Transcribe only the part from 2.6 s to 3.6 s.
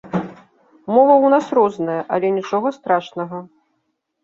страшнага.